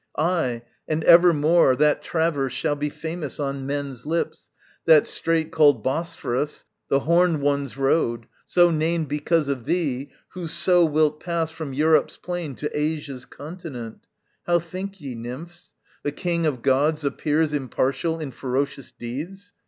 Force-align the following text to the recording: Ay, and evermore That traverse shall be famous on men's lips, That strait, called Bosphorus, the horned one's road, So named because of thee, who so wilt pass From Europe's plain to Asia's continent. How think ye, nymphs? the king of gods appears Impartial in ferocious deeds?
Ay, 0.17 0.63
and 0.87 1.03
evermore 1.03 1.75
That 1.75 2.01
traverse 2.01 2.53
shall 2.53 2.75
be 2.75 2.89
famous 2.89 3.39
on 3.39 3.67
men's 3.67 4.03
lips, 4.03 4.49
That 4.85 5.05
strait, 5.05 5.51
called 5.51 5.83
Bosphorus, 5.83 6.65
the 6.89 7.01
horned 7.01 7.39
one's 7.43 7.77
road, 7.77 8.25
So 8.43 8.71
named 8.71 9.09
because 9.09 9.47
of 9.47 9.65
thee, 9.65 10.09
who 10.29 10.47
so 10.47 10.83
wilt 10.85 11.19
pass 11.19 11.51
From 11.51 11.71
Europe's 11.75 12.17
plain 12.17 12.55
to 12.55 12.71
Asia's 12.75 13.25
continent. 13.27 14.07
How 14.47 14.57
think 14.57 14.99
ye, 14.99 15.13
nymphs? 15.13 15.75
the 16.01 16.11
king 16.11 16.47
of 16.47 16.63
gods 16.63 17.05
appears 17.05 17.53
Impartial 17.53 18.19
in 18.19 18.31
ferocious 18.31 18.89
deeds? 18.91 19.53